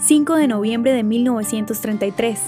5 0.00 0.36
de 0.36 0.46
noviembre 0.46 0.92
de 0.92 1.02
1933. 1.02 2.38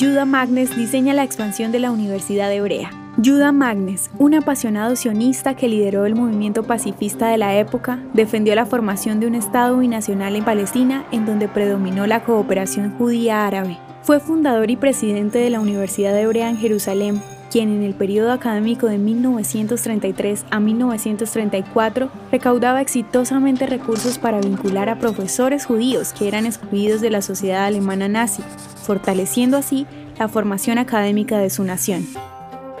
Judah 0.00 0.24
Magnes 0.24 0.74
diseña 0.74 1.12
la 1.12 1.24
expansión 1.24 1.70
de 1.70 1.78
la 1.78 1.90
Universidad 1.90 2.50
Hebrea. 2.50 2.90
Judah 3.22 3.52
Magnes, 3.52 4.10
un 4.18 4.34
apasionado 4.34 4.96
sionista 4.96 5.54
que 5.54 5.68
lideró 5.68 6.06
el 6.06 6.14
movimiento 6.14 6.62
pacifista 6.62 7.28
de 7.28 7.38
la 7.38 7.56
época, 7.56 8.02
defendió 8.14 8.54
la 8.54 8.66
formación 8.66 9.20
de 9.20 9.26
un 9.26 9.34
Estado 9.34 9.78
binacional 9.78 10.36
en 10.36 10.44
Palestina 10.44 11.04
en 11.12 11.26
donde 11.26 11.48
predominó 11.48 12.06
la 12.06 12.24
cooperación 12.24 12.96
judía 12.96 13.46
árabe. 13.46 13.78
Fue 14.02 14.18
fundador 14.18 14.70
y 14.70 14.76
presidente 14.76 15.38
de 15.38 15.50
la 15.50 15.60
Universidad 15.60 16.18
Hebrea 16.18 16.48
en 16.48 16.56
Jerusalén, 16.56 17.20
quien 17.50 17.68
en 17.70 17.82
el 17.82 17.94
periodo 17.94 18.32
académico 18.32 18.86
de 18.86 18.98
1933 18.98 20.44
a 20.50 20.60
1934 20.60 22.10
recaudaba 22.30 22.80
exitosamente 22.80 23.66
recursos 23.66 24.18
para 24.18 24.40
vincular 24.40 24.88
a 24.88 24.98
profesores 24.98 25.66
judíos 25.66 26.12
que 26.12 26.28
eran 26.28 26.46
excluidos 26.46 27.00
de 27.00 27.10
la 27.10 27.22
sociedad 27.22 27.64
alemana 27.64 28.08
nazi, 28.08 28.42
fortaleciendo 28.82 29.56
así 29.56 29.86
la 30.18 30.28
formación 30.28 30.78
académica 30.78 31.38
de 31.38 31.50
su 31.50 31.64
nación. 31.64 32.06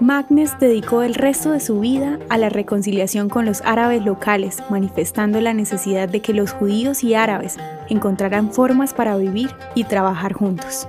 Magnes 0.00 0.58
dedicó 0.58 1.02
el 1.02 1.14
resto 1.14 1.52
de 1.52 1.60
su 1.60 1.78
vida 1.78 2.18
a 2.28 2.36
la 2.36 2.48
reconciliación 2.48 3.28
con 3.28 3.46
los 3.46 3.62
árabes 3.62 4.04
locales, 4.04 4.62
manifestando 4.68 5.40
la 5.40 5.54
necesidad 5.54 6.08
de 6.08 6.20
que 6.20 6.34
los 6.34 6.52
judíos 6.52 7.04
y 7.04 7.14
árabes 7.14 7.56
encontraran 7.88 8.52
formas 8.52 8.92
para 8.92 9.16
vivir 9.16 9.50
y 9.76 9.84
trabajar 9.84 10.32
juntos. 10.32 10.88